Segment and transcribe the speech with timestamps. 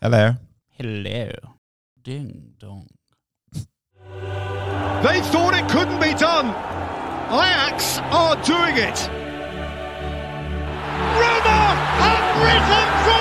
[0.00, 0.34] Hello.
[0.78, 1.30] Hello.
[2.00, 2.86] Ding dong.
[5.02, 6.48] They thought it couldn't be done.
[7.30, 8.98] Ajax are doing it.
[11.18, 11.60] Roma
[12.02, 13.17] have risen from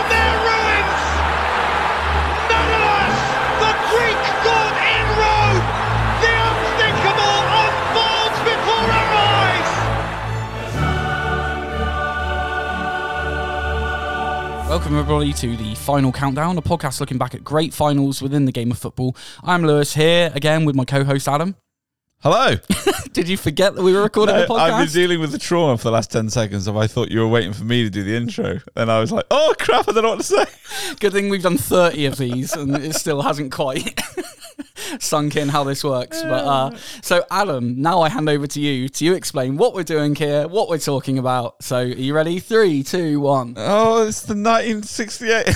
[14.78, 18.52] Welcome, everybody, to the final countdown, a podcast looking back at great finals within the
[18.52, 19.18] game of football.
[19.44, 21.55] I'm Lewis here again with my co host Adam.
[22.21, 22.55] Hello.
[23.13, 24.59] Did you forget that we were recording the podcast?
[24.59, 27.20] i've been dealing with the trauma for the last 10 seconds of I thought you
[27.20, 28.59] were waiting for me to do the intro.
[28.76, 30.45] And I was like, oh crap, I don't know what to say.
[30.99, 34.02] Good thing we've done 30 of these and it still hasn't quite
[34.99, 36.23] sunk in how this works.
[36.23, 39.84] But uh, so, Adam, now I hand over to you to you explain what we're
[39.84, 41.62] doing here, what we're talking about.
[41.62, 42.40] So, are you ready?
[42.40, 43.54] Three, two, one.
[43.57, 45.55] Oh, it's the 1968.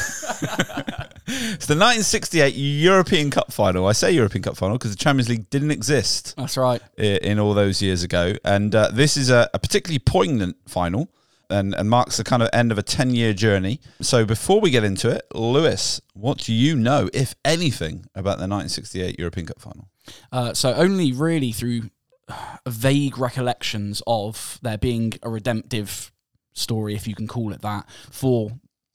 [1.31, 3.87] It's the 1968 European Cup final.
[3.87, 6.81] I say European Cup final because the Champions League didn't exist That's right.
[6.97, 8.35] i- in all those years ago.
[8.43, 11.09] And uh, this is a, a particularly poignant final
[11.49, 13.79] and, and marks the kind of end of a 10 year journey.
[14.01, 18.47] So before we get into it, Lewis, what do you know, if anything, about the
[18.47, 19.89] 1968 European Cup final?
[20.31, 21.89] Uh, so only really through
[22.27, 26.11] uh, vague recollections of there being a redemptive
[26.53, 28.51] story, if you can call it that, for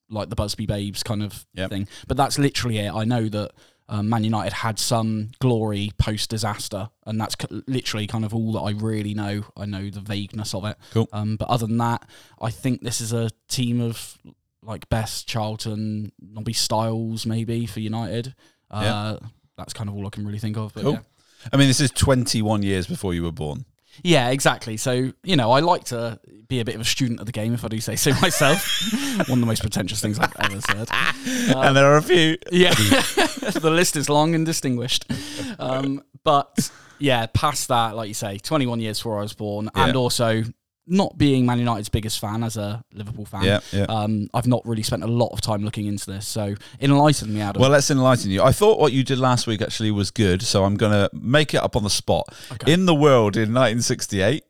[0.08, 1.70] like the Busby Babes kind of Yep.
[1.70, 1.88] thing.
[2.06, 2.92] But that's literally it.
[2.92, 3.52] I know that
[3.88, 8.52] um, Man United had some glory post disaster, and that's c- literally kind of all
[8.52, 9.44] that I really know.
[9.56, 10.76] I know the vagueness of it.
[10.92, 11.08] Cool.
[11.12, 12.08] Um, but other than that,
[12.40, 14.18] I think this is a team of
[14.62, 18.34] like Best, Charlton, Nobby Stiles, maybe for United.
[18.70, 19.18] Uh,
[19.56, 20.74] That's kind of all I can really think of.
[20.74, 20.92] But Cool.
[20.94, 21.00] yeah.
[21.52, 23.64] I mean, this is 21 years before you were born.
[24.02, 24.76] Yeah, exactly.
[24.76, 27.54] So, you know, I like to be a bit of a student of the game,
[27.54, 28.92] if I do say so myself.
[29.28, 30.88] One of the most pretentious things I've ever said.
[31.56, 32.36] and there are a few.
[32.52, 35.04] Yeah, the list is long and distinguished.
[35.58, 39.96] Um, but yeah, past that, like you say, 21 years before I was born, and
[39.96, 40.44] also
[40.86, 43.44] not being Man United's biggest fan as a Liverpool fan.
[43.44, 43.84] Yeah, yeah.
[43.84, 46.26] Um, I've not really spent a lot of time looking into this.
[46.26, 47.60] So enlighten me, Adam.
[47.60, 48.42] Well, let's enlighten you.
[48.42, 51.54] I thought what you did last week actually was good, so I'm going to make
[51.54, 52.34] it up on the spot.
[52.52, 52.72] Okay.
[52.72, 54.44] In the world in 1968,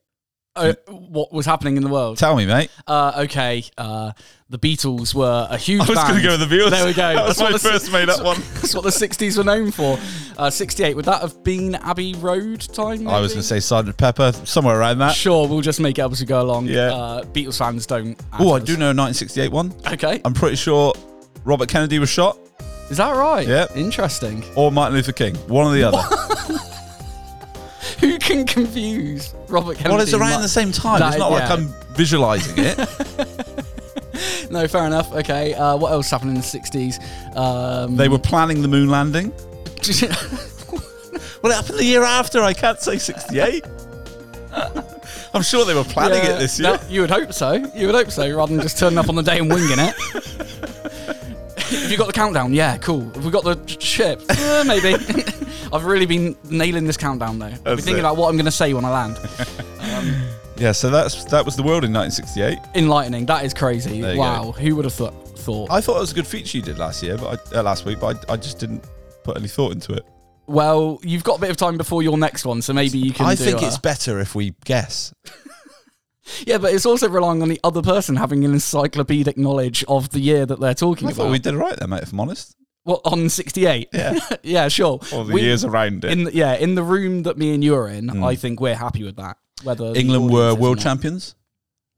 [0.57, 2.19] Uh, what was happening in the world?
[2.19, 2.71] tell me, mate.
[2.87, 4.13] Uh, okay, uh,
[4.49, 5.83] the Beatles were a huge.
[5.83, 6.71] I was going to go with the Beatles.
[6.71, 7.15] There we go.
[7.15, 8.37] That was That's what my first made up one.
[8.55, 9.99] That's what the '60s were known for.
[10.39, 13.09] Uh, '68 would that have been Abbey Road time?
[13.09, 15.15] I was going to say Sergeant Pepper, somewhere around that.
[15.15, 16.67] Sure, we'll just make it up as we go along.
[16.67, 16.93] Yeah.
[16.93, 18.19] Uh, Beatles fans don't.
[18.39, 19.75] Oh, I do know a 1968 one.
[19.93, 20.95] Okay, I'm pretty sure
[21.45, 22.39] Robert Kennedy was shot,
[22.91, 23.47] is that right?
[23.47, 23.67] Yeah.
[23.75, 24.45] Interesting.
[24.55, 25.35] or Martin Luther King.
[25.49, 25.99] One or the other.
[28.27, 29.95] Can confuse Robert Kennedy?
[29.95, 30.99] well, it's around the same time.
[31.01, 31.49] That- it's not like.
[31.51, 32.79] I'm visualizing it.
[34.51, 35.13] No, fair enough.
[35.13, 36.99] Okay, uh, what else happened in the '60s?
[37.37, 39.33] Um, they were planning the moon landing.
[41.43, 42.41] Well, it happened the year after.
[42.43, 43.65] I can't say 68.
[45.35, 46.71] I'm sure they were planning Yeah, it this year.
[46.77, 47.53] no, you would hope so.
[47.75, 49.95] You would hope so, rather than just turning up on the day and winging it.
[51.59, 52.53] Have you got the countdown?
[52.55, 53.03] Yeah, cool.
[53.11, 54.23] Have we got the sh- ship?
[54.29, 54.93] Uh, maybe.
[55.77, 57.47] I've really been nailing this countdown though.
[57.47, 58.01] I've been thinking it.
[58.01, 59.19] about what I'm going to say when I land.
[60.59, 62.59] Yeah, so that's that was the world in 1968.
[62.75, 63.27] Enlightening.
[63.27, 64.03] That is crazy.
[64.17, 64.53] Wow.
[64.53, 65.13] Who would have thought?
[65.39, 65.71] Thought.
[65.71, 67.85] I thought it was a good feature you did last year, but I, uh, last
[67.85, 68.83] week, but I, I just didn't
[69.23, 70.05] put any thought into it.
[70.47, 73.27] well, you've got a bit of time before your next one, so maybe you can.
[73.27, 75.13] I think a- it's better if we guess.
[76.47, 80.21] yeah, but it's also relying on the other person having an encyclopedic knowledge of the
[80.21, 81.25] year that they're talking I about.
[81.25, 82.03] thought we did right there, mate.
[82.03, 83.89] If I'm honest, Well, on 68.
[83.93, 84.19] Yeah.
[84.43, 85.01] yeah, sure.
[85.13, 86.13] all the We- years around it.
[86.13, 88.77] in the, yeah, in the room that me and you are in, I think we're
[88.77, 89.37] happy with that.
[89.65, 91.35] Whether England were world champions.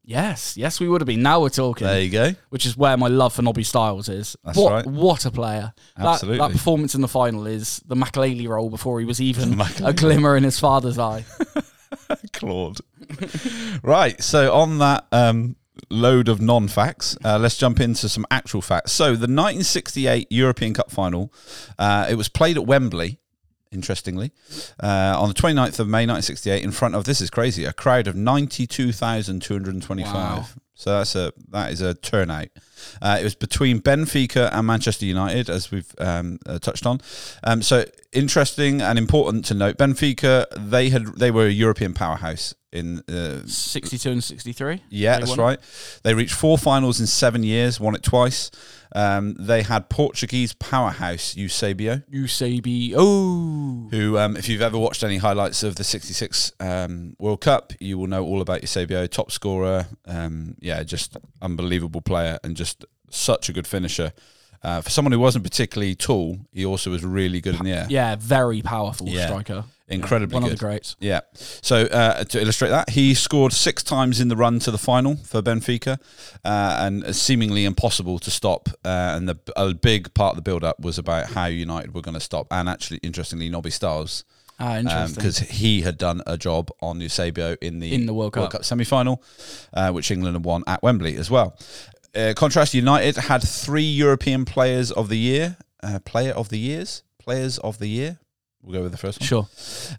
[0.04, 1.20] Yes, yes, we would have been.
[1.20, 2.34] Now we're talking, There you go.
[2.48, 4.36] which is where my love for Nobby Stiles is.
[4.42, 4.86] That's what, right.
[4.86, 5.74] What a player!
[5.98, 6.38] That, Absolutely.
[6.38, 10.34] that performance in the final is the Makelele role before he was even a glimmer
[10.34, 11.26] in his father's eye.
[12.32, 12.78] Claude.
[13.82, 14.22] right.
[14.22, 15.56] So on that um,
[15.90, 18.92] load of non-facts, uh, let's jump into some actual facts.
[18.92, 21.32] So the 1968 European Cup final,
[21.78, 23.18] uh, it was played at Wembley.
[23.70, 24.32] Interestingly,
[24.82, 28.06] uh, on the 29th of May 1968, in front of this is crazy, a crowd
[28.06, 30.14] of 92,225.
[30.14, 30.46] Wow.
[30.74, 32.48] So that's a that is a turnout.
[33.00, 37.00] Uh, it was between Benfica and Manchester United, as we've um, uh, touched on.
[37.44, 42.54] Um, so interesting and important to note, Benfica they had they were a European powerhouse
[42.72, 43.02] in.
[43.08, 44.82] Uh, 62 and 63.
[44.90, 45.38] yeah, that's won.
[45.38, 45.58] right.
[46.02, 48.50] They reached four finals in seven years, won it twice.
[48.94, 52.02] Um, they had Portuguese powerhouse Eusebio.
[52.96, 57.72] Oh, who, um, if you've ever watched any highlights of the '66 um, World Cup,
[57.80, 59.86] you will know all about Eusebio, top scorer.
[60.06, 62.67] Um, yeah, just unbelievable player and just
[63.10, 64.12] such a good finisher.
[64.62, 67.86] Uh, for someone who wasn't particularly tall, he also was really good in the air.
[67.88, 69.26] Yeah, very powerful Yeah.
[69.26, 69.64] striker.
[69.90, 70.52] Incredibly One good.
[70.52, 70.96] of the greats.
[71.00, 71.20] Yeah.
[71.34, 75.16] So uh, to illustrate that, he scored six times in the run to the final
[75.16, 75.98] for Benfica,
[76.44, 78.68] uh, and seemingly impossible to stop.
[78.84, 82.14] Uh, and the, a big part of the build-up was about how United were going
[82.16, 82.48] to stop.
[82.50, 84.24] And actually, interestingly, Nobby Stiles,
[84.60, 85.14] Ah, interesting.
[85.14, 88.64] because he had done a job on Eusebio in the In the World Cup.
[88.64, 89.22] semi-final,
[89.72, 91.56] uh, which England had won at Wembley as well.
[92.14, 97.02] Uh, contrast: United had three European Players of the Year, uh, Player of the Years,
[97.18, 98.18] Players of the Year.
[98.62, 99.48] We'll go with the first one sure.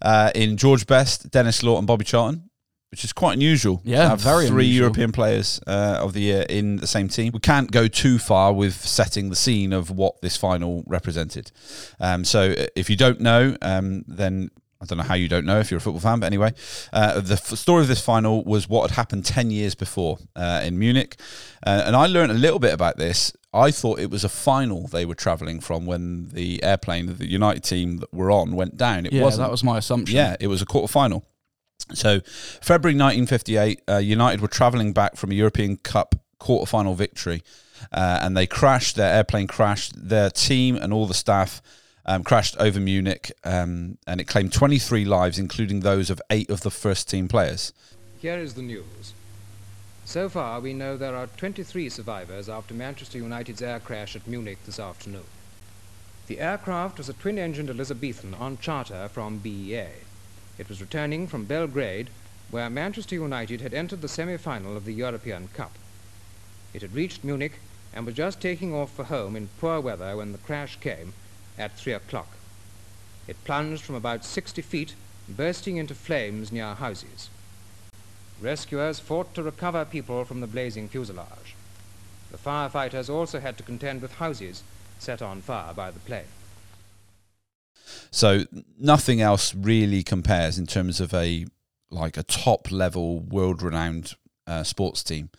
[0.02, 2.50] uh, in George Best, Denis Law, and Bobby Charlton,
[2.92, 3.82] which is quite unusual.
[3.84, 4.84] Yeah, have very three unusual.
[4.84, 7.32] European players uh, of the year in the same team.
[7.34, 11.52] We can't go too far with setting the scene of what this final represented.
[12.00, 14.50] Um, so, uh, if you don't know, um, then.
[14.82, 16.54] I don't know how you don't know if you're a football fan, but anyway,
[16.94, 20.62] uh, the f- story of this final was what had happened 10 years before uh,
[20.64, 21.20] in Munich.
[21.68, 23.34] Uh, and I learned a little bit about this.
[23.54, 27.28] I thought it was a final they were travelling from when the airplane that the
[27.30, 29.06] United team that were on went down.
[29.06, 29.46] It Yeah, wasn't.
[29.48, 30.16] that was my assumption.
[30.16, 31.26] Yeah, it was a quarter final.
[31.94, 32.22] So,
[32.62, 37.42] February 1958, uh, United were travelling back from a European Cup quarter final victory,
[37.92, 38.96] uh, and they crashed.
[38.96, 39.92] Their airplane crashed.
[40.08, 41.62] Their team and all the staff
[42.10, 46.62] um, crashed over Munich, um, and it claimed 23 lives, including those of eight of
[46.62, 47.72] the first team players.
[48.18, 49.14] Here is the news.
[50.06, 54.58] So far, we know there are 23 survivors after Manchester United's air crash at Munich
[54.66, 55.26] this afternoon.
[56.26, 59.90] The aircraft was a twin-engined Elizabethan on charter from BEA.
[60.58, 62.10] It was returning from Belgrade,
[62.50, 65.74] where Manchester United had entered the semi-final of the European Cup.
[66.74, 67.60] It had reached Munich
[67.94, 71.14] and was just taking off for home in poor weather when the crash came
[71.60, 72.30] at 3 o'clock.
[73.28, 74.96] It plunged from about 60 feet,
[75.28, 77.30] bursting into flames near houses.
[78.42, 81.56] Rescuers fought to recover people from the blazing fuselage.
[82.32, 84.64] The firefighters also had to contend with houses
[84.98, 86.24] set on fire by the plane.
[88.12, 88.46] So
[88.80, 91.46] nothing else really compares in terms of a
[91.92, 94.14] like a top level, world renowned
[94.46, 95.30] uh, sports team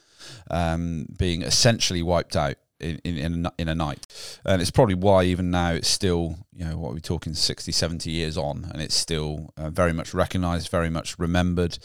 [0.50, 4.06] um, being essentially wiped out in in in a, night,
[4.44, 7.72] and it's probably why even now it's still you know what we're we talking 60,
[7.72, 11.78] 70 years on, and it's still uh, very much recognised, very much remembered.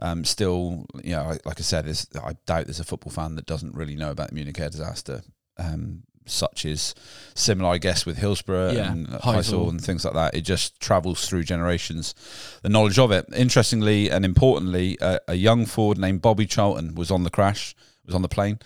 [0.00, 3.36] Um, still, you know, like- like I said, there's, I doubt there's a football fan
[3.36, 5.22] that doesn't really know about the Munich air disaster.
[5.56, 6.94] Um, such is
[7.34, 9.70] similar, I guess, with Hillsborough Yeah, and Heysel.
[9.70, 10.34] And things like that.
[10.34, 12.14] It just travels through generations,
[12.62, 13.24] the knowledge of it.
[13.34, 17.74] Interestingly and importantly, uh, a young forward named Bobby Charlton was on the crash,
[18.04, 18.58] was on the plane.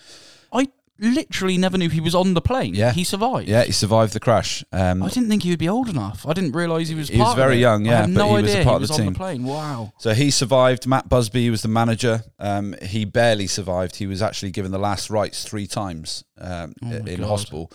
[0.99, 2.75] Literally never knew he was on the plane.
[2.75, 2.91] Yeah.
[2.91, 3.47] He survived.
[3.49, 4.63] Yeah, he survived the crash.
[4.71, 6.25] Um, I didn't think he would be old enough.
[6.27, 7.09] I didn't realise he was.
[7.09, 8.93] He was very young, yeah, but no he was a part he of was the
[8.95, 9.13] on team.
[9.13, 9.43] the plane.
[9.43, 9.93] Wow.
[9.97, 10.85] So he survived.
[10.85, 12.23] Matt Busby was the manager.
[12.37, 13.95] Um, he barely survived.
[13.95, 17.27] He was actually given the last rites three times um, Oh in God.
[17.27, 17.71] hospital,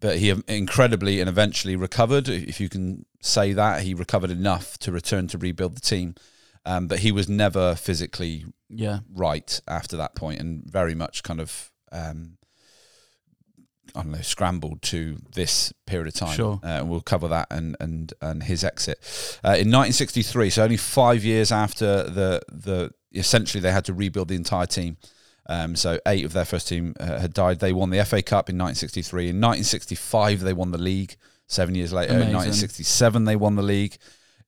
[0.00, 2.28] but he incredibly and eventually recovered.
[2.28, 6.14] If you can say that, he recovered enough to return to rebuild the team.
[6.64, 9.00] Um, but he was never physically Yeah.
[9.12, 11.72] right after that point, and very much kind of.
[11.90, 12.36] Um,
[13.94, 16.36] I don't know, scrambled to this period of time.
[16.36, 16.60] Sure.
[16.62, 18.98] Uh, and we'll cover that and and and his exit
[19.44, 20.50] uh, in 1963.
[20.50, 24.96] So only five years after the the essentially they had to rebuild the entire team.
[25.46, 27.58] Um, so eight of their first team uh, had died.
[27.58, 29.30] They won the FA Cup in 1963.
[29.30, 31.16] In 1965 they won the league.
[31.46, 33.96] Seven years later, in 1967 they won the league.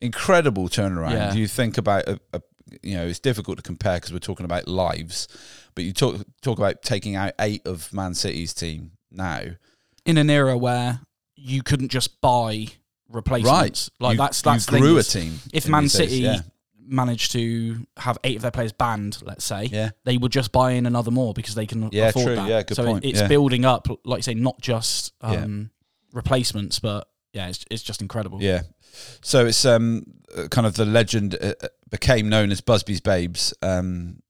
[0.01, 1.15] Incredible turnaround.
[1.15, 1.35] Yeah.
[1.35, 2.41] You think about a, a
[2.81, 5.27] you know it's difficult to compare because we're talking about lives,
[5.75, 9.43] but you talk talk about taking out eight of Man City's team now.
[10.05, 11.01] In an era where
[11.37, 12.67] you couldn't just buy
[13.09, 15.39] replacements, like you, that's that's you grew a team.
[15.53, 16.41] If Man these days, City yeah.
[16.85, 19.91] managed to have eight of their players banned, let's say, Yeah.
[20.05, 22.35] they would just buy in another more because they can Yeah, afford true.
[22.37, 22.49] that.
[22.49, 23.05] Yeah, good so point.
[23.05, 23.29] it's Yeah.
[23.29, 25.71] building up, like you say, not just um,
[26.13, 28.43] replacements, but yeah, it's it's just incredible.
[28.43, 28.63] Yeah.
[29.23, 30.05] So it's um
[30.51, 33.55] kind of the legend uh, uh, became known as Busby's Babes.
[33.63, 34.22] Um,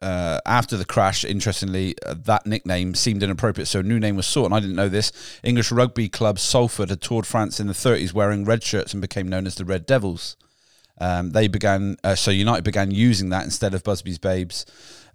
[0.00, 4.26] uh, after the crash, interestingly, uh, that nickname seemed inappropriate, so a new name was
[4.26, 4.46] sought.
[4.46, 5.12] And I didn't know this.
[5.42, 9.28] English rugby club Salford had toured France in the 30s wearing red shirts and became
[9.28, 10.36] known as the Red Devils.
[11.00, 14.66] Um, they began, uh, so United began using that instead of Busby's Babes.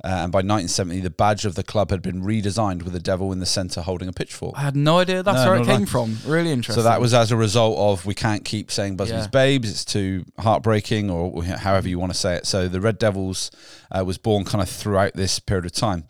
[0.05, 3.31] Uh, and by 1970, the badge of the club had been redesigned with a devil
[3.31, 4.53] in the centre holding a pitchfork.
[4.57, 5.77] I had no idea that's No, where it nor did I.
[5.77, 6.17] came from.
[6.27, 6.81] Really interesting.
[6.83, 9.27] So that was as a result of we can't keep saying Busby's Yeah.
[9.27, 9.71] Babes.
[9.71, 12.45] It's too heartbreaking, or however you want to say it.
[12.45, 13.49] So the Red Devils
[13.97, 16.03] uh, was born kind of throughout this period of time.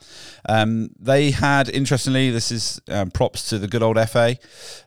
[0.50, 4.38] Um, they had, interestingly, this is um, props to the good old FA.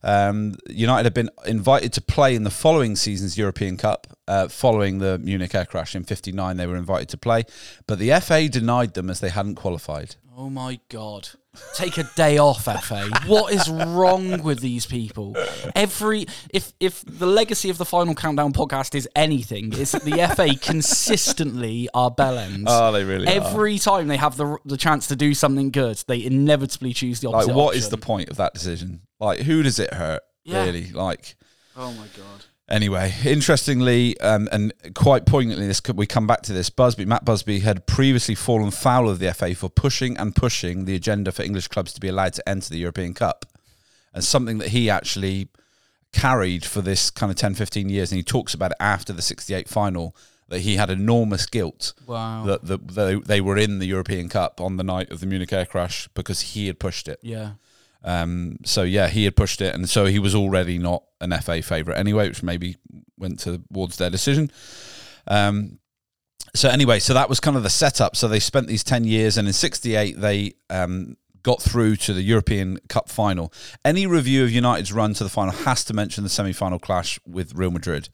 [0.02, 4.08] Um, United had been invited to play in the following season's European Cup.
[4.28, 7.44] Uh, following the Munich air crash in '59, they were invited to play,
[7.86, 10.16] but the FA denied them as they hadn't qualified.
[10.36, 11.28] Oh my god.
[11.74, 13.08] Take a day off, FA.
[13.26, 15.34] What is wrong with these people?
[15.74, 20.26] Every if if the legacy of the Final Countdown podcast is anything, it's that the
[20.34, 22.64] FA consistently are bellends.
[22.66, 23.30] Oh, they really are.
[23.30, 27.28] Every time they have the the chance to do something good, they inevitably choose the
[27.28, 27.48] opposite.
[27.48, 28.00] Like, what is option.
[28.00, 29.02] the point of that decision?
[29.18, 30.22] Like, who does it hurt?
[30.44, 30.64] Yeah.
[30.64, 30.90] Really?
[30.90, 31.36] Like,
[31.76, 32.44] Oh my god.
[32.68, 36.68] Anyway, interestingly, um, and quite poignantly, this we come back to this.
[36.68, 40.96] Busby, Matt Busby, had previously fallen foul of the FA for pushing and pushing the
[40.96, 43.46] agenda for English clubs to be allowed to enter the European Cup,
[44.12, 45.48] and something that he actually
[46.12, 48.10] carried for this kind of 10, 15 years.
[48.10, 50.16] And he talks about it after the '68 final
[50.48, 52.44] that he had enormous guilt Wow.
[52.46, 55.52] that, that they, they were in the European Cup on the night of the Munich
[55.52, 57.18] air crash because he had pushed it.
[57.22, 57.52] yeah.
[58.06, 61.60] Um, so yeah, he had pushed it, and so he was already not an FA
[61.60, 62.76] favourite anyway, which maybe
[63.18, 64.50] went towards their decision.
[65.26, 65.80] Um,
[66.54, 68.16] so anyway, so that was kind of the setup.
[68.16, 72.22] So they spent these ten years, and in '68 they um, got through to the
[72.22, 73.52] European Cup final.
[73.84, 77.54] Any review of United's run to the final has to mention the semi-final clash with
[77.54, 78.08] Real Madrid.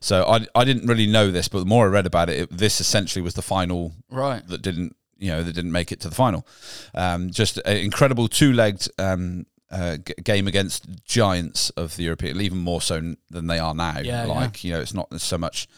[0.00, 2.56] So I, I didn't really know this, but the more I read about it, it
[2.56, 4.46] this essentially was the final Right.
[4.48, 6.44] that didn't you know that didn't make it to the final.
[6.94, 12.58] Um, just an incredible two-legged um, uh, g- game against giants of the European, even
[12.58, 13.98] more so n- than they are now.
[14.00, 15.68] Yeah, like you know, it's not so much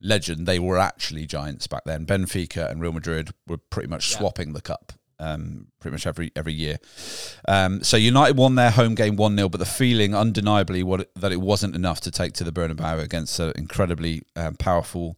[0.00, 2.06] legend; they were actually giants back then.
[2.06, 4.92] Benfica and Real Madrid were pretty much swapping the cup.
[5.22, 6.78] Um, pretty much every every year.
[7.46, 11.30] Um, so United won their home game one 0 but the feeling, undeniably, what that
[11.30, 15.16] it wasn't enough to take to the Bernabeu against an incredibly um, powerful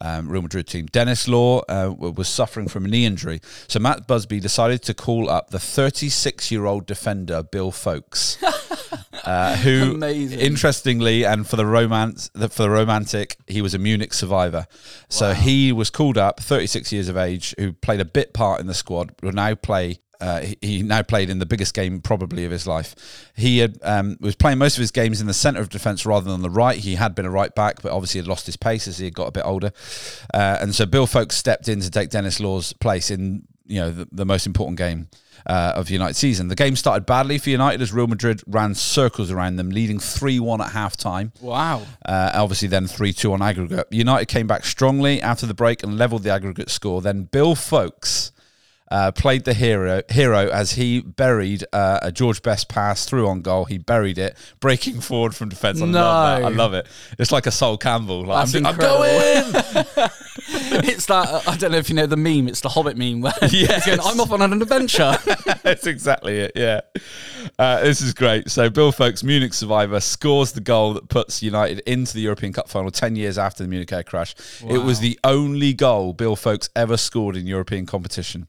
[0.00, 0.86] um, Real Madrid team.
[0.86, 5.30] Denis Law uh, was suffering from a knee injury, so Matt Busby decided to call
[5.30, 8.38] up the 36 year old defender Bill Foulkes,
[9.26, 10.38] uh, who, Amazing.
[10.40, 14.66] interestingly, and for the romance, the- for the romantic, he was a Munich survivor.
[15.08, 18.66] So he was called up, 36 years of age, who played a bit part in
[18.66, 19.98] the squad, will now play.
[20.18, 22.94] Uh, he, he now played in the biggest game probably of his life.
[23.36, 26.30] He had, um, was playing most of his games in the centre of defence rather
[26.30, 26.78] than the right.
[26.78, 29.14] He had been a right back, but obviously had lost his pace as he had
[29.14, 29.72] got a bit older.
[30.32, 33.90] Uh, and so Bill Foulkes stepped in to take Denis Law's place in you know
[33.90, 35.08] the, the most important game
[35.46, 36.48] uh, of United season.
[36.48, 40.40] The game started badly for United as Real Madrid ran circles around them, leading three
[40.40, 41.32] one at half time.
[41.40, 41.82] Wow.
[42.04, 43.86] Uh, obviously, then 3 2 on aggregate.
[43.90, 47.00] United came back strongly after the break and levelled the aggregate score.
[47.02, 48.32] Then Bill Foulkes.
[48.90, 53.42] uh, played the hero hero as he buried uh, a George Best pass through on
[53.42, 53.64] goal.
[53.64, 55.82] He buried it, breaking forward from defence.
[55.82, 56.44] I love that.
[56.44, 56.86] I love it.
[57.18, 58.24] It's like a Sol Campbell.
[58.26, 60.08] Like, I'm, I'm going!
[60.84, 62.48] it's that uh, I don't know if you know the meme.
[62.48, 63.84] It's the Hobbit meme where Yes.
[63.84, 65.16] he's going, "I'm off on an adventure."
[65.62, 66.52] That's exactly it.
[66.54, 66.80] Yeah,
[67.58, 68.50] uh, this is great.
[68.50, 72.68] So Bill Foulkes, Munich survivor, scores the goal that puts United into the European Cup
[72.68, 74.34] final ten years after the Munich air crash.
[74.68, 78.46] It was the only goal Bill Foulkes ever scored in European competition.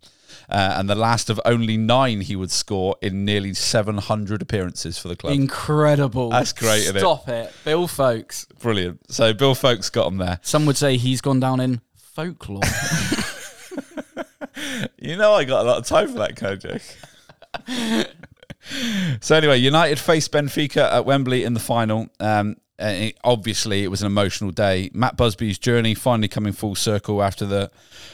[0.49, 5.07] Uh, and the last of only nine he would score in nearly 700 appearances for
[5.09, 5.33] the club.
[5.33, 6.29] Incredible.
[6.29, 6.99] That's great, isn't it?
[6.99, 8.45] Stop it, Bill Foulkes.
[8.59, 9.11] Brilliant.
[9.11, 10.39] So Bill Foulkes got him there.
[10.43, 11.81] Some would say he's gone down in
[12.17, 12.61] folklore.
[14.99, 16.81] You know, I got a lot of time for that joke.
[19.21, 22.07] so anyway, United faced Benfica at Wembley in the final.
[22.19, 24.89] Um, it- obviously, it was an emotional day.
[24.93, 27.71] Matt Busby's journey finally coming full circle after the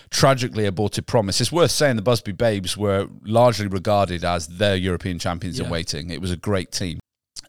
[0.10, 1.39] tragically aborted promise.
[1.41, 6.10] It's worth saying the Busby Babes were largely regarded as their European champions in waiting.
[6.12, 7.00] It was a great team.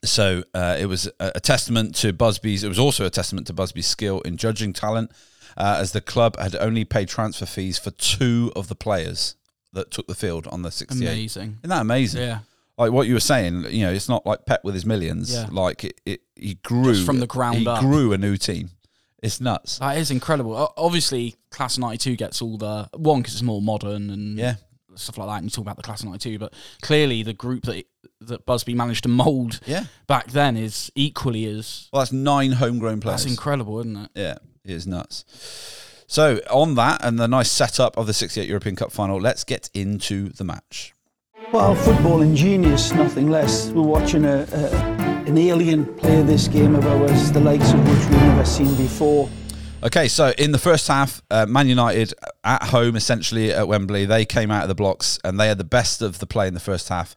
[0.08, 2.64] So uh, it was a, a testament to Busby's.
[2.64, 5.10] It was also a testament to Busby's skill in judging talent,
[5.56, 9.36] uh, as the club had only paid transfer fees for two of the players
[9.72, 11.06] that took the field on the 68.
[11.06, 11.58] Amazing.
[11.62, 12.22] Isn't that amazing?
[12.22, 12.38] Yeah.
[12.76, 15.32] Like what you were saying, you know, it's not like Pep with his millions.
[15.32, 15.46] Yeah.
[15.50, 17.80] Like it, it, he grew Just from the ground He up.
[17.80, 18.70] grew a new team.
[19.22, 19.78] It's nuts.
[19.78, 20.72] That is incredible.
[20.76, 24.56] Obviously, Class 92 gets all the one because it's more modern and Yeah.
[24.98, 25.36] Stuff like that.
[25.36, 27.84] And you talk about the Class of 92, but clearly the group that
[28.20, 29.84] that Busby managed to mould Yeah.
[30.06, 33.22] back then is equally as Well, that's nine homegrown players.
[33.24, 34.10] that's incredible, isn't it?
[34.14, 35.24] Yeah, it is nuts.
[36.06, 39.68] So on that and the nice setup of the 68 European Cup final, let's get
[39.74, 40.94] into the match.
[41.52, 43.68] Well, footballing genius, nothing less.
[43.68, 44.68] We're watching a, a,
[45.26, 49.28] an alien play this game of ours, the likes of which we've never seen before.
[49.84, 54.24] Okay, so in the first half, uh, Man United at home, essentially at Wembley, they
[54.24, 56.60] came out of the blocks and they had the best of the play in the
[56.60, 57.14] first half.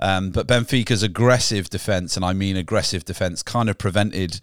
[0.00, 4.40] Um, but Benfica's aggressive defence, and I mean aggressive defence, kind of prevented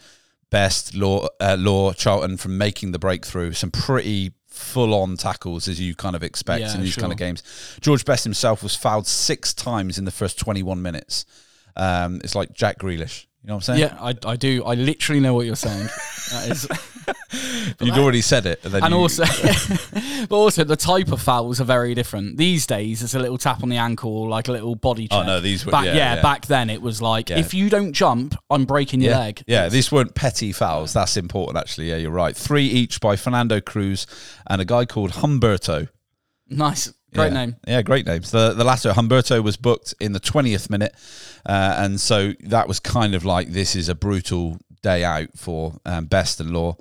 [0.49, 3.51] Best, Law, uh, Law, Charlton from making the breakthrough.
[3.51, 7.43] Some pretty full-on tackles, as you kind of expect Yeah, in these kind of games.
[7.81, 11.25] George Best himself was fouled six times in the first 21 minutes.
[11.75, 13.25] Um, it's like Jack Grealish.
[13.45, 13.79] You know what I'm saying?
[13.79, 14.63] Yeah, I, I do.
[14.65, 15.87] I literally know what you're saying.
[16.31, 16.67] That is,
[17.79, 18.65] You'd already said it.
[18.65, 19.25] And, and you- also,
[20.27, 22.37] but also the type of fouls are very different.
[22.37, 25.19] These days, it's a little tap on the ankle, like a little body check.
[25.19, 26.21] Oh, no, these were- back, yeah, yeah, yeah.
[26.23, 27.37] back then it was like Yeah.
[27.37, 29.43] if you don't jump, I'm breaking your leg.
[29.45, 30.93] yeah, these weren't petty fouls.
[30.93, 31.91] That's important, actually.
[31.91, 32.35] Yeah, you're right.
[32.35, 34.07] Three each by Fernando Cruz
[34.47, 35.89] and a guy called Humberto.
[36.49, 37.45] Nice, great Yeah.
[37.45, 37.55] name.
[37.67, 38.31] Yeah, great names.
[38.31, 40.93] The the latter, Humberto, was booked in the twentieth minute,
[41.45, 45.73] uh, and so that was kind of like this is a brutal day out for
[45.85, 46.77] um, Best and Law,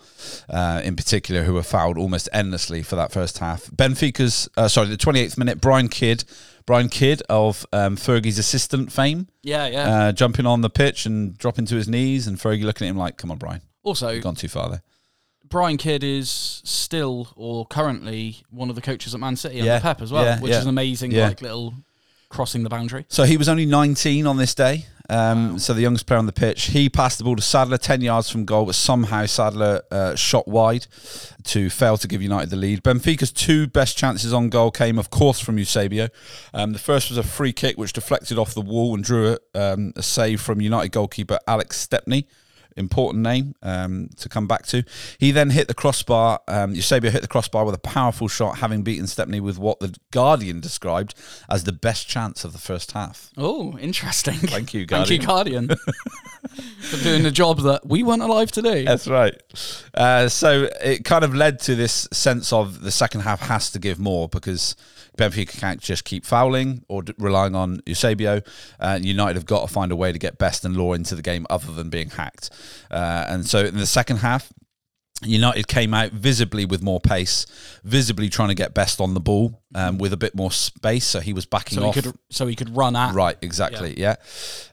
[0.50, 3.64] uh, in particular, who were fouled almost endlessly for that first half.
[3.70, 6.24] Benfica's uh, sorry, the twenty eighth minute, Brian Kidd,
[6.66, 9.88] Brian Kidd of um, Fergie's assistant fame, Yeah, yeah.
[10.08, 12.98] uh, jumping on the pitch and dropping to his knees, and Fergie looking at him
[12.98, 14.82] like, "Come on, Brian, also, you've gone too far there."
[15.48, 19.80] Brian Kidd is still or currently one of the coaches at Man City under Yeah,
[19.80, 20.58] Pep as well, yeah, which yeah.
[20.58, 21.74] is an amazing like little
[22.28, 23.06] crossing the boundary.
[23.08, 24.86] So he was only 19 on this day.
[25.08, 26.64] Um, So the youngest player on the pitch.
[26.66, 30.48] He passed the ball to Sadler 10 yards from goal, but somehow Sadler uh, shot
[30.48, 30.86] wide
[31.44, 32.82] to fail to give United the lead.
[32.82, 36.08] Benfica's two best chances on goal came, of course, from Eusebio.
[36.54, 39.72] Um, the first was a free kick which deflected off the wall and drew a,
[39.72, 42.26] um, a save from United goalkeeper Alex Stepney.
[42.76, 44.84] Important name um, to come back to.
[45.18, 46.40] He then hit the crossbar.
[46.48, 49.96] Um, Eusebio hit the crossbar with a powerful shot, having beaten Stepney with what the
[50.10, 51.14] Guardian described
[51.48, 53.30] as the best chance of the first half.
[53.36, 54.34] Oh, interesting.
[54.34, 55.70] Thank you, Thank you, Guardian,
[56.54, 58.84] for doing the job that we weren't alive to do.
[58.84, 59.34] That's right.
[59.92, 63.78] Uh, so it kind of led to this sense of the second half has to
[63.78, 64.76] give more because
[65.16, 68.42] Benfica can't just keep fouling or d- relying on Eusebio.
[68.80, 71.22] Uh, United have got to find a way to get Best and Law into the
[71.22, 72.50] game other than being hacked.
[72.90, 74.52] Uh, and so in the second half,
[75.24, 77.46] United came out visibly with more pace,
[77.82, 81.06] visibly trying to get Best on the ball um, with a bit more space.
[81.06, 81.94] So he was backing so he off.
[81.94, 84.16] could so he could run at Right, exactly, yeah.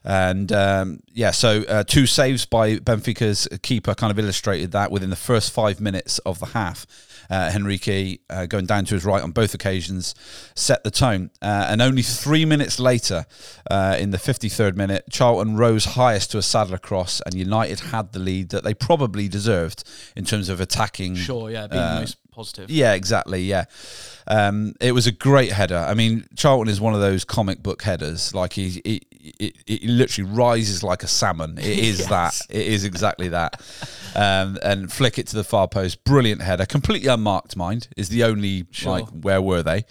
[0.04, 5.10] And um, yeah, so uh, two saves by Benfica's keeper kind of illustrated that within
[5.10, 6.86] the first five minutes of the half.
[7.32, 10.14] Uh, Henrique uh, going down to his right on both occasions
[10.54, 11.30] set the tone.
[11.40, 13.24] Uh, and only three minutes later,
[13.70, 18.12] uh, in the 53rd minute, Charlton rose highest to a Sadler cross, and United had
[18.12, 19.82] the lead that they probably deserved
[20.14, 21.14] in terms of attacking.
[21.14, 22.70] Sure, yeah, being the most positive.
[22.70, 23.42] Yeah, exactly.
[23.42, 23.64] Yeah,
[24.26, 25.76] um, it was a great header.
[25.76, 28.34] I mean, Charlton is one of those comic book headers.
[28.34, 29.02] Like he, he,
[29.38, 31.58] he, he literally rises like a salmon.
[31.58, 32.40] It is that.
[32.50, 33.60] It is exactly that.
[34.16, 36.02] Um, and flick it to the far post.
[36.04, 36.66] Brilliant header.
[36.66, 37.56] Completely unmarked.
[37.56, 39.84] Mind is the only like where were they?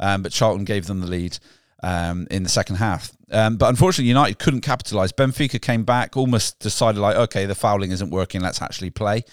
[0.00, 1.38] Um, but Charlton gave them the lead.
[1.80, 5.12] Um, in the second half, um, but unfortunately, United couldn't capitalise.
[5.12, 8.40] Benfica came back, almost decided like, okay, the fouling isn't working.
[8.40, 9.24] Let's actually play.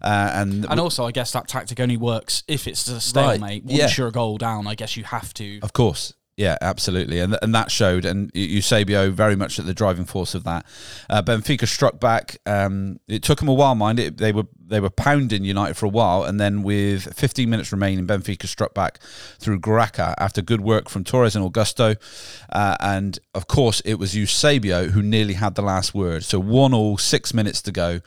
[0.00, 3.64] Uh, and And also, I guess that tactic only works if it's a stalemate.
[3.64, 3.88] Once yeah.
[3.96, 5.60] you're a goal down, I guess you have to.
[5.60, 6.14] Of course.
[6.36, 7.18] Yeah, absolutely.
[7.18, 10.64] And and that showed, and Eusebio very much at the driving force of that.
[11.10, 12.38] Uh, Benfica struck back.
[12.46, 14.16] Um, it took them a while, mind it.
[14.16, 18.06] They were they were pounding United for a while, and then with 15 minutes remaining,
[18.06, 18.98] Benfica struck back
[19.38, 21.96] through Graca after good work from Torres and Augusto.
[22.48, 26.24] Uh, and of course, it was Eusebio who nearly had the last word.
[26.24, 28.00] So one all, six minutes to go.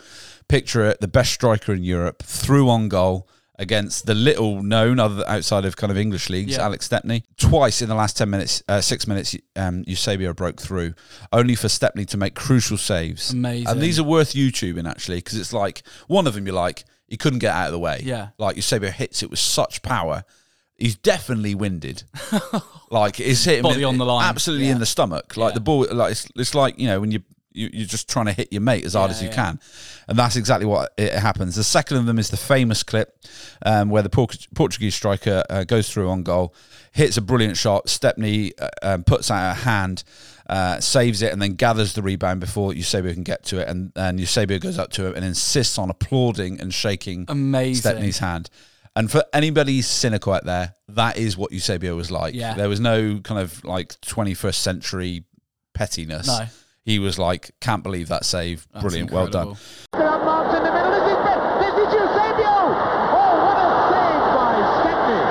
[0.47, 5.23] Picture it: the best striker in Europe through on goal against the little known other
[5.27, 6.63] outside of kind of English leagues, Yeah.
[6.65, 7.23] Alex Stepney.
[7.37, 10.93] Twice in the last 10 minutes, uh, six minutes, um, Eusebio broke through,
[11.31, 13.31] only for Stepney to make crucial saves.
[13.31, 13.67] Amazing.
[13.69, 17.17] And these are worth YouTubing actually, because it's like one of them you're like, he
[17.17, 18.01] couldn't get out of the way.
[18.03, 18.29] Yeah.
[18.37, 20.23] Like Eusebio hits it with such power.
[20.77, 22.03] He's definitely winded.
[22.91, 24.27] like it's hit him Body in- on the line.
[24.27, 24.73] absolutely Yeah.
[24.73, 25.37] in the stomach.
[25.37, 25.55] Like Yeah.
[25.55, 27.21] the ball, like it's, it's like you know when you,
[27.55, 29.35] you you're just trying to hit your mate as hard Yeah, as you yeah.
[29.35, 29.59] can,
[30.07, 31.55] and that's exactly what it happens.
[31.55, 33.17] The second of them is the famous clip
[33.65, 36.53] um, where the Port- Portuguese striker uh, goes through on goal,
[36.91, 37.89] hits a brilliant shot.
[37.89, 40.03] Stepney uh, um, puts out a hand.
[40.47, 43.91] Uh, saves it and then gathers the rebound before Eusebio can get to it, and
[43.95, 47.81] and Eusebio goes up to him and insists on applauding and shaking Amazing.
[47.81, 48.51] Stepney's hand.
[48.95, 52.35] And for anybody cynical out there, that is what Eusebio was like.
[52.35, 52.53] Yeah.
[52.53, 55.23] There was no kind of like 21st century
[55.73, 56.27] pettiness.
[56.27, 56.45] No.
[56.85, 58.67] He was like, can't believe that save.
[58.71, 59.09] That's Brilliant.
[59.11, 59.47] Well done.
[59.49, 60.05] incredible.
[60.05, 60.91] Up marks in the middle.
[60.93, 61.39] This is Ben.
[61.57, 62.55] This is Eusebio.
[63.09, 64.53] Oh, what a save by
[64.85, 65.23] Stepney.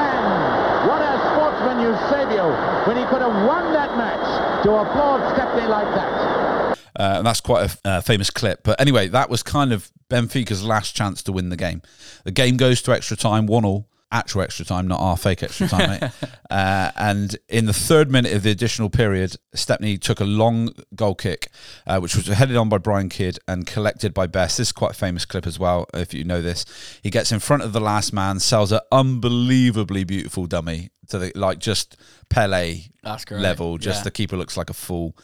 [0.00, 2.48] And what a sportsman Eusebio
[2.88, 6.78] when he could have won that match to applaud Stepney like that.
[6.98, 8.62] Uh, and that's quite a uh, famous clip.
[8.64, 11.82] But anyway, that was kind of Benfica's last chance to win the game.
[12.24, 13.89] The game goes to extra time, one all.
[14.12, 16.10] Actual extra time, not our fake extra time, mate.
[16.50, 21.14] Uh, and in the third minute of the additional period, Stepney took a long goal
[21.14, 21.48] kick,
[21.86, 24.58] uh, which was headed on by Brian Kidd and collected by Best.
[24.58, 26.64] This is quite a famous clip as well, if you know this.
[27.04, 31.32] He gets in front of the last man, sells an unbelievably beautiful dummy to the
[31.36, 31.96] like just
[32.28, 32.80] Pele
[33.40, 33.78] level.
[33.78, 34.04] Just Yeah.
[34.04, 35.16] the keeper looks like a fool.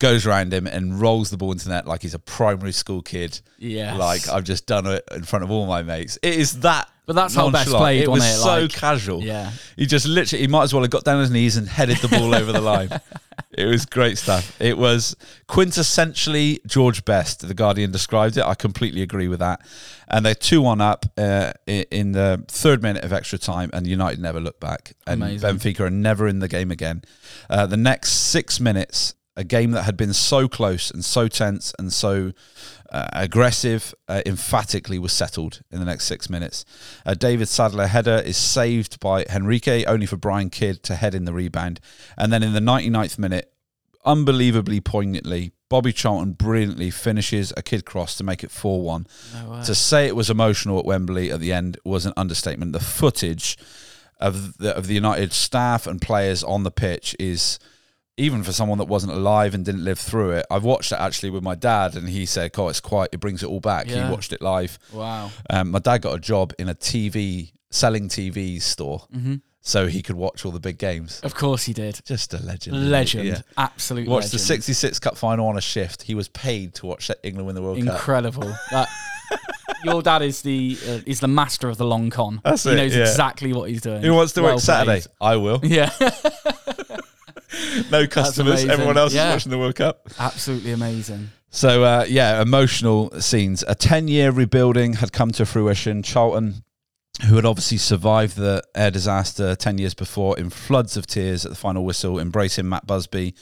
[0.00, 3.40] Goes around him and rolls the ball into net like he's a primary school kid.
[3.58, 6.18] Yeah, Like I've just done it in front of all my mates.
[6.22, 6.88] It is that.
[7.04, 8.36] But that's how Best played, It was it?
[8.36, 9.22] so Like- casual.
[9.22, 9.50] Yeah.
[9.76, 11.96] He just literally, he might as well have got down on his knees and headed
[11.98, 12.88] the ball over the line.
[13.54, 14.58] It was great stuff.
[14.62, 15.14] It was
[15.48, 17.46] quintessentially George Best.
[17.46, 18.44] The Guardian described it.
[18.44, 19.60] I completely agree with that.
[20.08, 24.20] And they're 2 1 up uh, in the third minute of extra time, and United
[24.20, 24.94] never looked back.
[25.06, 25.48] And Amazing.
[25.58, 27.02] Benfica are never in the game again.
[27.50, 31.72] Uh, the next six minutes, a game that had been so close and so tense
[31.78, 32.32] and so
[32.90, 36.64] uh, aggressive, uh, emphatically was settled in the next six minutes.
[37.06, 41.24] Uh, David Sadler header is saved by Henrique, only for Brian Kidd to head in
[41.24, 41.80] the rebound.
[42.18, 43.52] And then in the 99th minute,
[44.04, 49.06] unbelievably poignantly, Bobby Charlton brilliantly finishes a Kidd cross to make it 4 1.
[49.64, 52.74] To say it was emotional at Wembley at the end was an understatement.
[52.74, 53.56] The footage
[54.20, 57.58] of the, of the United staff and players on the pitch is
[58.16, 60.46] even for someone that wasn't alive and didn't live through it.
[60.50, 63.08] I've watched it actually with my dad, and he said, "Oh, it's quite.
[63.12, 64.04] It brings it all back." Yeah.
[64.06, 64.78] He watched it live.
[64.92, 65.30] Wow.
[65.50, 69.36] Um, my dad got a job in a TV selling TV store, Mm-hmm.
[69.62, 71.20] so he could watch all the big games.
[71.20, 72.00] Of course he did.
[72.04, 72.90] Just a legend.
[72.90, 73.28] Legend.
[73.28, 73.40] Yeah.
[73.56, 76.02] Absolute Watched the '66 Cup final on a shift.
[76.02, 77.94] He was paid to watch England win the World Cup.
[77.94, 78.54] Incredible.
[79.84, 82.40] Your dad is the uh, is the master of the long con.
[82.44, 83.02] That's he it, knows yeah.
[83.02, 84.02] exactly what he's doing.
[84.02, 85.00] Who wants to Well work Saturday?
[85.00, 85.06] played.
[85.20, 85.60] I will.
[85.64, 85.90] Yeah,
[87.90, 88.64] No customers.
[88.64, 89.30] Everyone else Yeah.
[89.30, 90.08] is watching the World Cup.
[90.18, 91.30] absolutely amazing.
[91.50, 93.62] So uh, yeah, emotional scenes.
[93.68, 96.02] A ten-year rebuilding had come to fruition.
[96.02, 96.64] Charlton,
[97.28, 101.50] who had obviously survived the air disaster ten years before, in floods of tears at
[101.50, 103.34] the final whistle, embracing Matt Busby.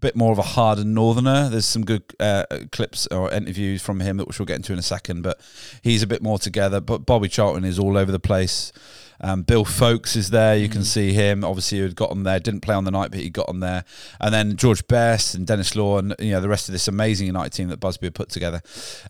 [0.00, 1.48] Bit more of a hardened northerner.
[1.48, 4.82] There's some good uh, clips or interviews from him, which we'll get into in a
[4.82, 5.22] second.
[5.22, 5.40] But
[5.82, 6.80] he's a bit more together.
[6.80, 8.72] But Bobby Charlton is all over the place.
[9.20, 10.56] Um, Bill Foulkes is there.
[10.56, 11.44] You can see him.
[11.44, 12.40] Obviously, he had got on there.
[12.40, 13.84] Didn't play on the night, but he got on there.
[14.20, 17.28] And then George Best and Denis Law and you know the rest of this amazing
[17.28, 18.62] United team that Busby had put together.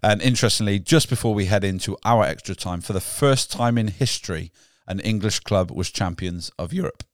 [0.03, 3.89] And interestingly, just before we head into our extra time, for the first time in
[3.89, 4.53] history,
[4.87, 7.05] an English club was champions of Europe.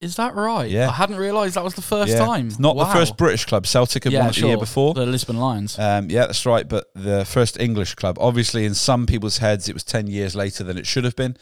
[0.00, 0.70] Is that right?
[0.70, 0.88] Yeah.
[0.88, 2.24] I hadn't realised that was the first Yeah.
[2.24, 2.46] time.
[2.46, 3.66] It's not the first British club.
[3.66, 4.42] Celtic had yeah, won it sure.
[4.42, 4.94] the year before.
[4.94, 5.78] The Lisbon Lions.
[5.78, 6.66] Um, yeah, that's right.
[6.66, 10.64] But the first English club, obviously, in some people's heads, it was 10 years later
[10.64, 11.36] than it should have been.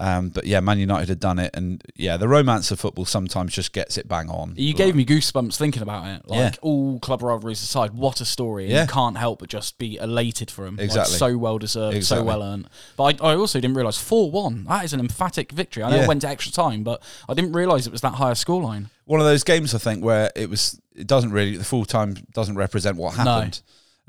[0.00, 1.50] Um, but yeah, Man United had done it.
[1.54, 4.54] And yeah, the romance of football sometimes just gets it bang on.
[4.56, 6.26] You gave me goosebumps thinking about it.
[6.26, 6.52] Like Yeah.
[6.62, 8.64] all club rivalries aside, what a story!
[8.64, 8.82] And Yeah.
[8.82, 10.76] You can't help but just be elated for him.
[10.76, 11.16] Like, Exactly.
[11.18, 12.22] so well deserved, Exactly.
[12.22, 12.68] so well earned.
[12.96, 14.64] But I, I also didn't realise four one.
[14.64, 15.82] That is an emphatic victory.
[15.82, 16.04] I know Yeah.
[16.04, 18.86] it went to extra time, but I didn't realise it was that high a scoreline.
[19.04, 22.16] One of those games, I think, where it was, it doesn't really, the full time
[22.32, 23.60] doesn't represent what happened.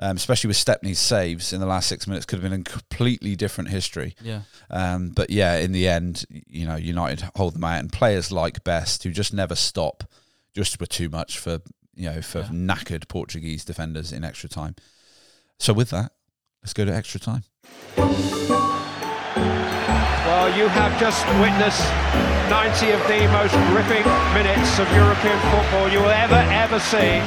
[0.04, 3.36] Um, especially with Stepney's saves in the last six minutes, could have been a completely
[3.36, 4.16] different history.
[4.24, 4.42] Yeah.
[4.72, 8.64] Um, but yeah, in the end, you know, United hold them out, and players like
[8.64, 10.04] Best, who just never stop,
[10.56, 11.60] just were too much for
[11.94, 14.76] you know for knackered Portuguese defenders in extra time.
[15.60, 16.14] So with that,
[16.64, 17.44] let's go to extra time.
[20.26, 21.86] Well, you have just witnessed
[22.50, 27.22] 90 of the most gripping minutes of European football you will ever, ever see.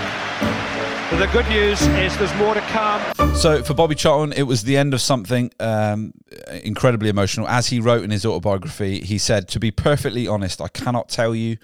[1.11, 3.35] But the good news is there's more to come.
[3.37, 6.14] So for Bobby Charlton, it was the end of something um,
[6.62, 7.47] incredibly emotional.
[7.47, 11.35] As he wrote in his autobiography, he said, "To be perfectly honest, I cannot tell
[11.35, 11.59] you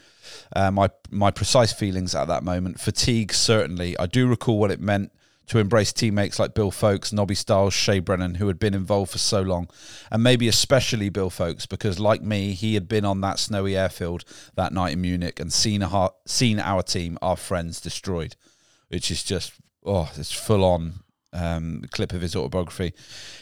[0.54, 2.80] uh, my my precise feelings at that moment.
[2.80, 3.98] Fatigue, certainly.
[3.98, 5.10] I do recall what it meant."
[5.46, 9.18] To embrace teammates like Bill Foulkes, Nobby Stiles, Shay Brennan, who had been involved for
[9.18, 9.68] so long,
[10.08, 14.22] and maybe especially Bill Foulkes, because like me, he had been on that snowy airfield
[14.54, 18.36] that night in Munich and seen our, seen our team, our friends, destroyed
[18.90, 19.52] which is just
[19.84, 21.00] oh, it's full on
[21.32, 22.92] um, clip of his autobiography.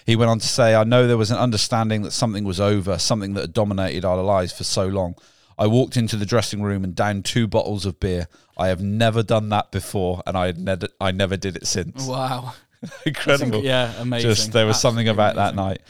[0.06, 2.98] He went on to say, "I know there was an understanding that something was over,
[2.98, 5.16] something that had dominated our lives for so long.
[5.58, 8.28] I walked into the dressing room and downed two bottles of beer.
[8.56, 12.06] I have never done that before, and I had never, I never did it since.
[12.06, 12.54] Wow.
[13.06, 14.30] Incredible, Yeah, amazing.
[14.30, 15.82] Just there was something Absolutely about that night.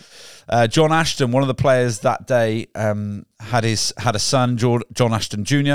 [0.48, 4.56] Uh, John Ashton, one of the players that day, um, had his had a son,
[4.56, 5.74] John Ashton Jr.,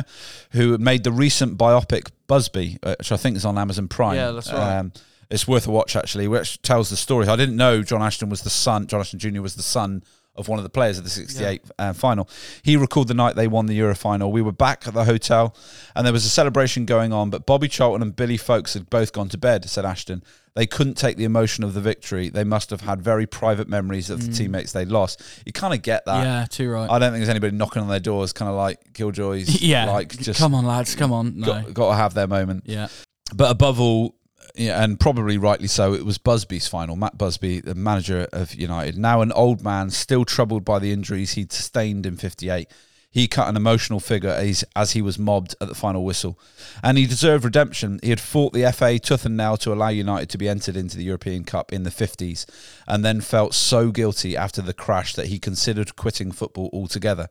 [0.52, 4.16] who made the recent biopic Busby, uh, which I think is on Amazon Prime.
[4.16, 4.80] Yeah, that's right.
[4.80, 4.94] Um,
[5.30, 7.28] it's worth a watch actually, which tells the story.
[7.28, 8.88] I didn't know John Ashton was the son.
[8.88, 9.42] John Ashton Jr.
[9.42, 10.04] was the son
[10.36, 12.28] of one of the players of the 68 uh, final.
[12.64, 14.32] He recalled the night they won the Euro final.
[14.32, 15.56] We were back at the hotel
[15.96, 19.14] and there was a celebration going on, but Bobby Charlton and Billy Foulkes had both
[19.14, 20.24] gone to bed, said Ashton.
[20.56, 22.30] They couldn't take the emotion of the victory.
[22.30, 25.22] They must have had very private memories of the teammates they'd lost.
[25.46, 26.24] You kind of get that.
[26.24, 26.90] yeah, too right.
[26.90, 29.62] I don't think there's anybody knocking on their doors, kind of like Killjoys.
[29.62, 31.40] yeah, like just come on, lads, come on.
[31.40, 31.48] No.
[31.48, 32.66] got, got to have their moment.
[32.68, 32.88] yeah,
[33.34, 34.23] But above all, yeah,
[34.58, 36.96] and probably rightly so, it was Busby's final.
[36.96, 41.34] Matt Busby, the manager of United, now an old man, still troubled by the injuries
[41.34, 42.70] he'd sustained in '58.
[43.14, 46.40] He cut an emotional figure as, as he was mobbed at the final whistle.
[46.82, 48.00] And he deserved redemption.
[48.02, 50.98] He had fought the FA tooth and nail to allow United to be entered into
[50.98, 52.48] the European Cup in the 50s,
[52.88, 57.30] and then felt so guilty after the crash that he considered quitting football altogether.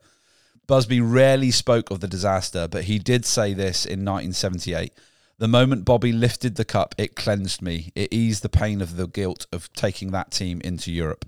[0.69, 4.93] Busby rarely spoke of the disaster, but he did say this in 1978.
[5.39, 7.91] The moment Bobby lifted the cup, it cleansed me.
[7.95, 11.25] It eased the pain of the guilt of taking that team into Europe.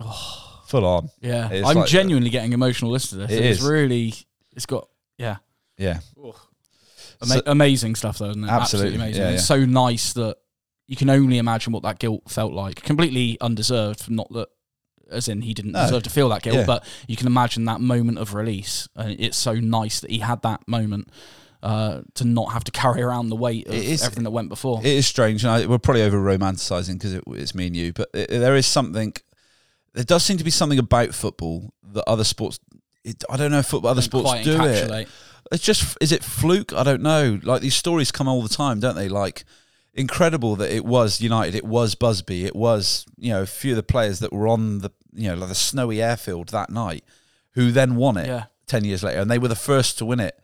[0.00, 0.44] Oh.
[0.66, 1.08] Full on.
[1.22, 1.48] yeah.
[1.50, 3.40] It's I'm like- uh, genuinely getting emotional listening to this.
[3.40, 3.66] It it's is.
[3.68, 4.12] really,
[4.54, 5.36] it's got yeah,
[5.78, 6.00] Yeah.
[7.22, 8.50] ama- So- amazing stuff though, isn't it?
[8.50, 9.22] Absolutely, amazing.
[9.22, 10.36] yeah, It's so nice that
[10.86, 12.82] you can only imagine what that guilt felt like.
[12.82, 14.48] Completely undeserved, not that.
[15.10, 15.84] As in, he didn't No.
[15.86, 16.66] deserve to feel that guilt, Yeah.
[16.66, 20.42] but you can imagine that moment of release, and it's so nice that he had
[20.42, 21.08] that moment
[21.62, 24.80] uh, to not have to carry around the weight of is- everything that went before.
[24.80, 27.92] It is strange, and I, we're probably over romanticizing because it, it's me and you,
[27.92, 29.12] but it, there is something.
[29.94, 32.60] There does seem to be something about football that other sports.
[33.04, 35.08] It, I don't know if football, other sports do it.
[35.50, 36.72] It's just is it fluke?
[36.74, 37.40] I don't know.
[37.42, 39.08] Like these stories come all the time, don't they?
[39.08, 39.44] Like
[39.94, 43.76] incredible that it was United, it was Busby, it was you know a few of
[43.76, 47.02] the players that were on the you know like the snowy airfield that night
[47.52, 48.44] who then won it Yeah.
[48.66, 50.38] ten years later, and they were the first to win it.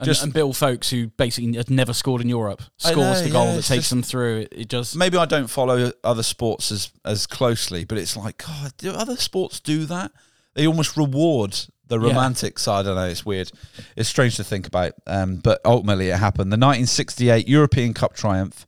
[0.00, 3.30] And, Just and Bill Foulkes, who basically had never scored in Europe, scores know, the
[3.30, 4.38] goal yeah, that takes just- them through.
[4.42, 8.38] It, it just maybe I don't follow other sports as as closely, but it's like
[8.46, 10.12] God, do other sports do that?
[10.54, 11.56] They almost reward
[11.88, 12.08] the Yeah.
[12.08, 12.80] romantic side.
[12.80, 13.06] I don't know.
[13.06, 13.50] It's weird.
[13.96, 16.52] It's strange to think about, um, but ultimately it happened.
[16.52, 18.66] The 1968 European Cup triumph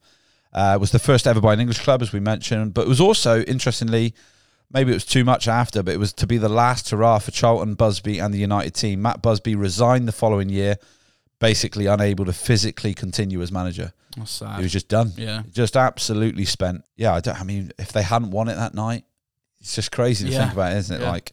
[0.53, 3.01] uh, was the first ever by an English club, as we mentioned, but it was
[3.01, 4.15] also interestingly.
[4.73, 7.31] Maybe it was too much after, but it was to be the last hurrah for
[7.31, 9.03] Charlton, Busby, and the United team.
[9.03, 10.77] Matt Busby resigned the following year,
[11.41, 13.93] basically unable to physically continue as manager.
[14.17, 14.57] That's sad.
[14.59, 15.13] He was just done.
[15.17, 15.43] Yeah.
[15.51, 16.83] Just absolutely spent.
[16.97, 19.05] Yeah, I don't I mean if they hadn't won it that night,
[19.61, 20.43] it's just crazy to Yeah.
[20.43, 21.03] think about, isn't it?
[21.03, 21.11] Yeah.
[21.11, 21.33] Like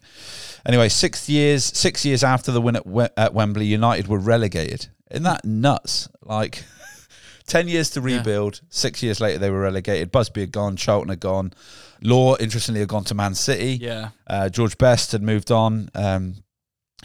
[0.66, 4.88] anyway, 6 years 6 years after the win at, we- at Wembley, United were relegated.
[5.10, 6.08] Isn't that nuts?
[6.22, 6.64] Like
[7.46, 8.18] 10 years to Yeah.
[8.18, 10.10] rebuild, 6 years later they were relegated.
[10.12, 11.52] Busby had gone, Charlton had gone.
[12.02, 13.78] Law interestingly had gone to Man City.
[13.80, 14.10] yeah.
[14.26, 15.90] Uh, George Best had moved on.
[15.94, 16.36] Um,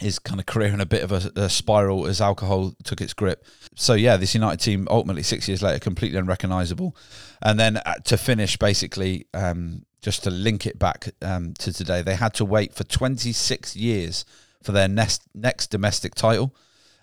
[0.00, 3.14] his kind of career in a bit of a, a spiral as alcohol took its
[3.14, 3.46] grip.
[3.76, 6.96] So yeah, this United team ultimately six years later completely unrecognisable,
[7.42, 12.02] and then uh, to finish basically um, just to link it back um, to today,
[12.02, 14.24] they had to wait for 26 years
[14.62, 16.54] for their next next domestic title,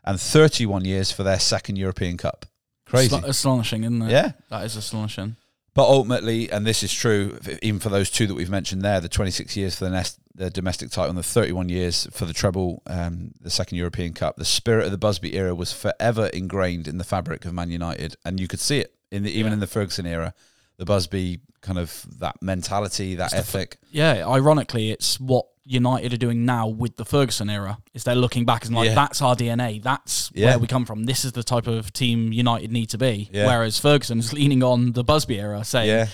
[0.04, 2.46] and 31 years for their second European Cup.
[2.86, 3.16] Crazy.
[3.16, 4.12] Aston- astonishing, isn't it?
[4.12, 4.32] Yeah.
[4.50, 5.38] That is astonishing.
[5.74, 9.08] But ultimately, and this is true even for those two that we've mentioned there, the
[9.08, 12.82] 26 years for the, nest, the domestic title and the 31 years for the treble,
[12.88, 16.98] um, the second European Cup, the spirit of the Busby era was forever ingrained in
[16.98, 18.16] the fabric of Man United.
[18.26, 19.54] And you could see it in the, even Yeah.
[19.56, 20.34] in the Ferguson era,
[20.78, 23.78] the Busby kind of that mentality, that ethic.
[23.92, 27.78] Yeah, ironically, it's what United are doing now with the Ferguson era.
[27.94, 28.96] Is they're looking back and like, Yeah.
[28.96, 29.80] that's our DNA.
[29.84, 30.48] That's Yeah.
[30.48, 31.04] where we come from.
[31.04, 33.30] This is the type of team United need to be.
[33.32, 36.08] Whereas Ferguson is leaning on the Busby era, saying, Yeah.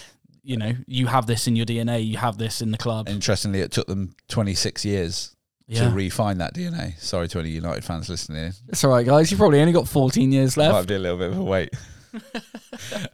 [0.48, 3.10] You know, you have this in your DNA, you have this in the club.
[3.10, 5.36] Interestingly, it took them 26 years
[5.68, 5.84] Yeah.
[5.84, 6.98] to refine that DNA.
[7.00, 8.46] Sorry to any United fans listening.
[8.46, 8.54] In.
[8.70, 9.30] It's all right, guys.
[9.30, 10.72] You've probably only got 14 years left.
[10.74, 11.74] Might be a little bit of a wait.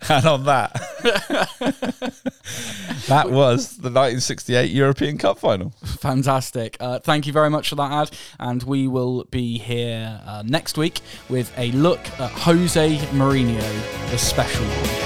[0.10, 0.72] and on that,
[3.08, 5.72] that was the 1968 European Cup final.
[5.84, 6.78] Fantastic.
[6.80, 8.12] Uh, thank you very much for that ad.
[8.39, 14.17] And we will be here uh, next week with a look at Jose Mourinho, the
[14.19, 15.03] special one.